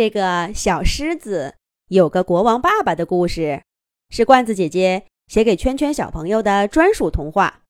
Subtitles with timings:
[0.00, 1.56] 这个小狮子
[1.88, 3.62] 有个国王爸爸的故事，
[4.08, 7.64] 是罐子姐姐写给圈圈小朋友的专属童话。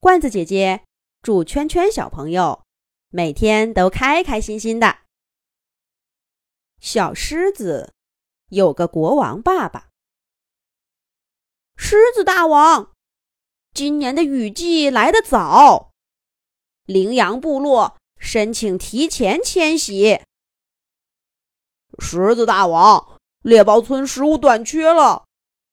[0.00, 0.82] 罐子姐姐
[1.22, 2.64] 祝圈圈小朋友
[3.10, 4.98] 每天都开开心心的。
[6.80, 7.92] 小狮子
[8.48, 9.90] 有个国王爸爸。
[11.76, 12.90] 狮子大王，
[13.72, 15.92] 今年的雨季来得早，
[16.86, 20.20] 羚羊部落申请提前迁徙。
[21.98, 25.24] 狮子大王，猎豹村食物短缺了，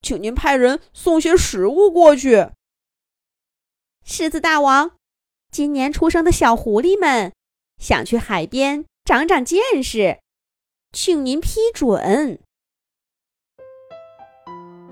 [0.00, 2.50] 请您派人送些食物过去。
[4.04, 4.92] 狮子大王，
[5.50, 7.32] 今年出生的小狐狸们
[7.78, 10.18] 想去海边长长见识，
[10.92, 12.40] 请您批准。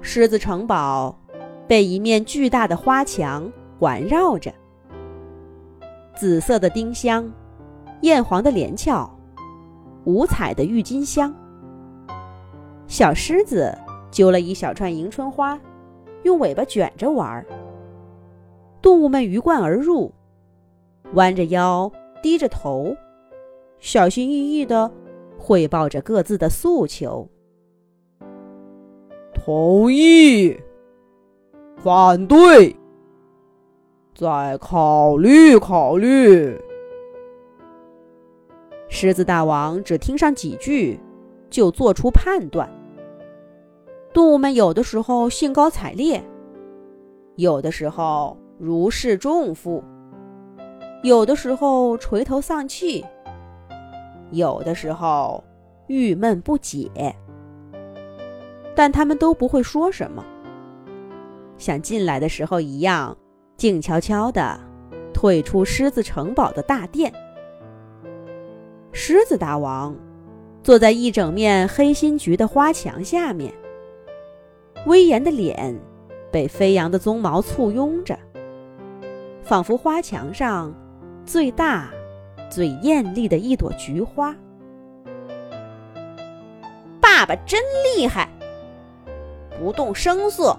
[0.00, 1.20] 狮子城堡
[1.69, 4.55] 被一面巨大的花墙环绕着，
[6.16, 7.30] 紫色的丁香，
[8.02, 9.20] 艳黄的连翘。
[10.05, 11.35] 五彩的郁金香，
[12.87, 13.77] 小狮子
[14.11, 15.61] 揪了一小串迎春花，
[16.23, 17.47] 用尾巴卷着玩儿。
[18.81, 20.11] 动物们鱼贯而入，
[21.12, 21.92] 弯着腰，
[22.23, 22.97] 低着头，
[23.79, 24.91] 小心翼翼地
[25.39, 27.29] 汇报着各自的诉求。
[29.35, 30.59] 同意，
[31.77, 32.75] 反对，
[34.14, 36.59] 再考虑考虑。
[38.92, 40.98] 狮子大王只听上几句，
[41.48, 42.69] 就做出判断。
[44.12, 46.22] 动物们有的时候兴高采烈，
[47.36, 49.83] 有的时候如释重负，
[51.05, 53.05] 有的时候垂头丧气，
[54.33, 55.42] 有的时候
[55.86, 56.91] 郁闷不解。
[58.74, 60.24] 但他们都不会说什么，
[61.56, 63.16] 像进来的时候一样，
[63.56, 64.58] 静悄悄地
[65.14, 67.12] 退出狮子城堡的大殿。
[68.92, 69.94] 狮子大王
[70.62, 73.52] 坐在一整面黑心菊的花墙下面，
[74.86, 75.78] 威严的脸
[76.30, 78.18] 被飞扬的鬃毛簇拥着，
[79.42, 80.74] 仿佛花墙上
[81.24, 81.90] 最大、
[82.50, 84.34] 最艳丽的一朵菊花。
[87.00, 87.61] 爸爸真
[87.96, 88.29] 厉害，
[89.58, 90.56] 不动声色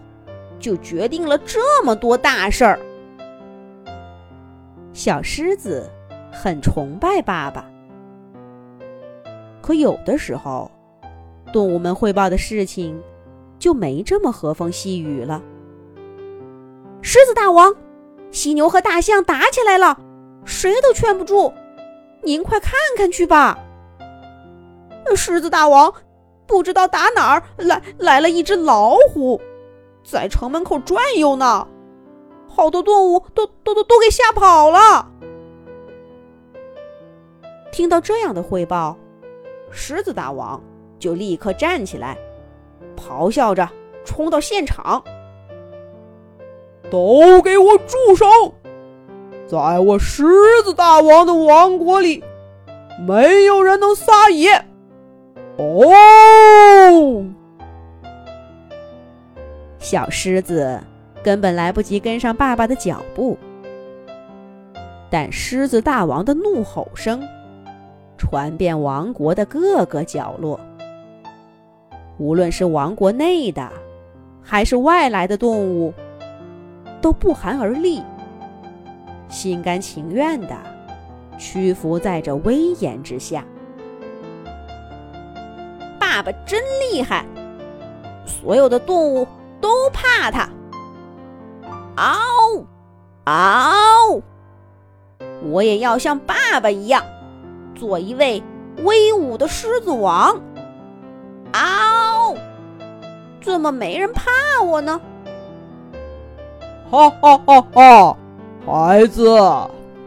[0.59, 2.79] 就决定了这么多大事儿。
[4.93, 5.89] 小狮子
[6.31, 7.69] 很崇拜爸爸。
[9.61, 10.69] 可有的时候，
[11.53, 13.01] 动物们汇报的事情
[13.59, 15.41] 就没这么和风细雨了。
[17.01, 17.73] 狮子大王，
[18.31, 19.99] 犀牛和大象打起来了，
[20.45, 21.53] 谁都劝不住，
[22.23, 23.57] 您快看看去吧。
[25.15, 25.93] 狮子大王，
[26.47, 29.39] 不知道打哪儿来来了一只老虎，
[30.03, 31.67] 在城门口转悠呢，
[32.47, 35.07] 好多动物都都都都给吓跑了。
[37.71, 38.97] 听到这样的汇报。
[39.71, 40.61] 狮子大王
[40.99, 42.17] 就立刻站起来，
[42.95, 43.67] 咆哮着
[44.05, 45.03] 冲到现场
[46.91, 48.25] ：“都给我住手！
[49.47, 50.23] 在我狮
[50.63, 52.23] 子大王的王国里，
[53.07, 54.65] 没有人能撒野！”
[55.57, 57.25] 哦，
[59.79, 60.79] 小狮子
[61.21, 63.37] 根本来不及跟上爸爸的脚步，
[65.09, 67.21] 但狮子大王的怒吼声。
[68.21, 70.59] 传遍王国的各个角落，
[72.19, 73.67] 无论是王国内的，
[74.43, 75.91] 还是外来的动物，
[77.01, 78.03] 都不寒而栗，
[79.27, 80.55] 心甘情愿地
[81.35, 83.43] 屈服在这威严之下。
[85.99, 87.25] 爸爸真厉害，
[88.27, 89.27] 所有的动物
[89.59, 90.47] 都怕他。
[91.95, 92.63] 嗷，
[93.25, 94.21] 嗷！
[95.43, 97.03] 我也要像爸爸一样。
[97.81, 98.43] 做一位
[98.83, 100.39] 威武的狮子王。
[101.51, 102.37] 嗷！
[103.41, 104.29] 怎么没人怕
[104.63, 105.01] 我呢？
[106.91, 108.17] 哈哈哈哈！
[108.63, 109.35] 孩子，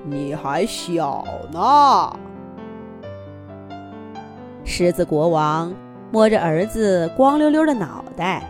[0.05, 2.17] 你还小呢。
[4.65, 5.75] 狮子国王
[6.13, 8.49] 摸着儿子光溜溜的脑袋，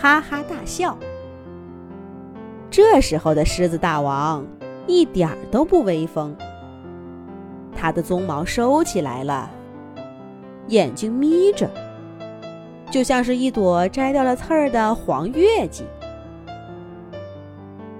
[0.00, 0.96] 哈哈大笑。
[2.70, 4.46] 这时候的狮子大王
[4.86, 6.34] 一点儿都不威风。
[7.86, 9.48] 他的鬃毛收起来了，
[10.66, 11.70] 眼睛眯着，
[12.90, 15.84] 就像是一朵摘掉了刺儿的黄月季。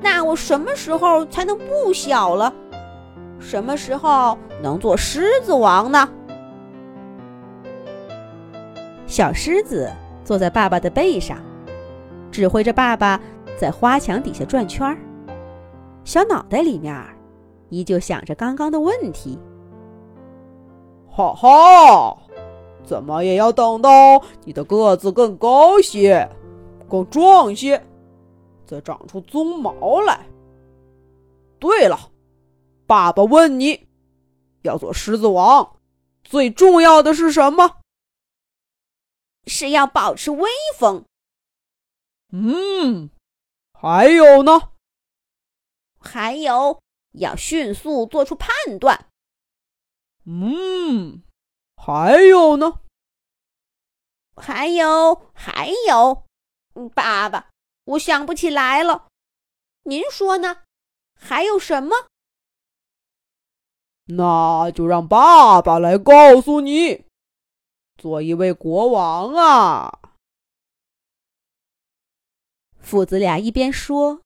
[0.01, 2.53] 那我什么时候才能不小了？
[3.39, 6.09] 什么时候能做狮子王呢？
[9.07, 9.89] 小狮子
[10.25, 11.39] 坐在爸爸的背上，
[12.33, 13.21] 指挥着爸爸
[13.57, 14.99] 在花墙底下转圈儿，
[16.03, 16.93] 小脑袋里面
[17.69, 19.39] 依旧想着刚刚的问题。
[21.17, 22.19] 哈哈，
[22.85, 26.29] 怎么也要等到你的个子更高些、
[26.91, 27.83] 更壮些，
[28.67, 30.27] 再长出鬃毛来。
[31.59, 32.11] 对了，
[32.87, 33.89] 爸爸问你，
[34.61, 35.79] 要做狮子王，
[36.23, 37.79] 最重要的是什么？
[39.47, 41.07] 是要保持威风。
[42.31, 43.09] 嗯，
[43.73, 44.61] 还有呢？
[45.99, 46.79] 还有
[47.13, 49.06] 要迅速做出判断。
[50.27, 51.23] 嗯。
[51.77, 52.81] 还有呢？
[54.37, 56.27] 还有还有，
[56.95, 57.51] 爸爸，
[57.85, 59.09] 我想不起来了。
[59.85, 60.65] 您说呢？
[61.15, 62.09] 还有什么？
[64.09, 67.07] 那就让爸爸来告诉你。
[67.97, 70.01] 做一位国王啊！
[72.79, 74.23] 父子俩一边说，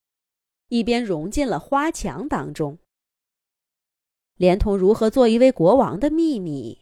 [0.68, 2.78] 一边融进了花墙当中，
[4.40, 6.80] 连同如何做一位国王的秘密。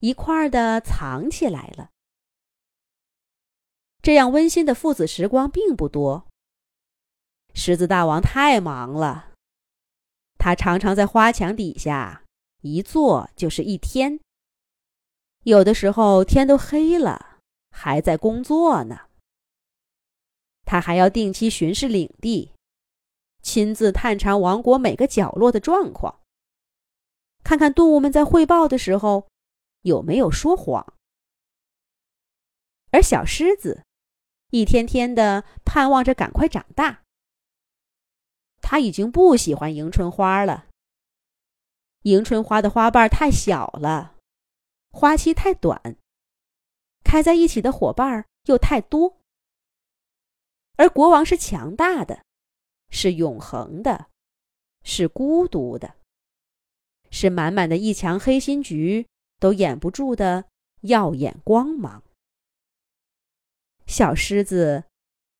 [0.00, 1.90] 一块儿的藏起来了。
[4.02, 6.26] 这样温馨的父子时光并不多。
[7.54, 9.30] 狮子大王太忙了，
[10.38, 12.24] 他常常在花墙底下
[12.62, 14.18] 一坐就是一天。
[15.44, 17.38] 有的时候天都黑了，
[17.70, 19.02] 还在工作呢。
[20.64, 22.52] 他还要定期巡视领地，
[23.40, 26.20] 亲自探查王国每个角落的状况，
[27.48, 29.30] 看看动物们在汇报的时候。
[29.82, 30.94] 有没有说谎？
[32.90, 33.84] 而小狮子
[34.50, 37.04] 一天天的盼望着赶快长大。
[38.60, 40.66] 他已经不喜欢迎春花了。
[42.02, 44.16] 迎春花的花瓣太小了，
[44.90, 45.96] 花期太短，
[47.02, 49.16] 开在一起的伙伴又太多。
[50.76, 52.24] 而国王是强大的，
[52.90, 54.08] 是永恒的，
[54.82, 55.94] 是孤独的，
[57.10, 59.06] 是满满的一墙黑心菊。
[59.40, 60.46] 都掩不住的
[60.80, 62.02] 耀眼光芒。
[63.86, 64.86] 小狮子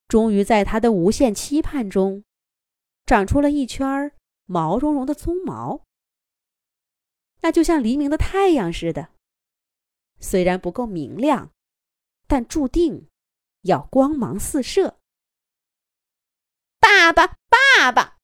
[0.06, 2.22] 终于在他的无限期盼中，
[3.04, 4.12] 长出了一圈
[4.46, 5.82] 毛茸茸的鬃毛。
[7.40, 9.08] 那就像黎明的太阳似的，
[10.20, 11.50] 虽然不够明亮，
[12.28, 13.08] 但注定
[13.62, 14.98] 要光芒四射。
[16.78, 18.18] 爸爸，爸爸！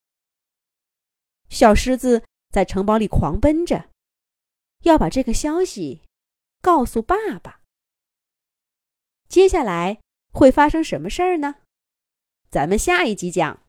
[1.48, 3.90] 小狮子在城堡里狂奔着。
[4.82, 6.02] 要把这个消息
[6.62, 7.62] 告诉爸爸。
[9.28, 9.98] 接下来
[10.32, 11.56] 会发生什么事儿呢？
[12.48, 13.60] 咱们下一集讲。